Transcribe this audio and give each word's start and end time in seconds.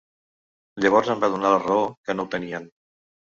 Llavors 0.85 1.11
em 1.15 1.21
va 1.25 1.29
donar 1.35 1.51
la 1.55 1.59
raó, 1.65 1.85
que 2.09 2.17
no 2.17 2.25
ho 2.27 2.31
tenien. 2.37 2.67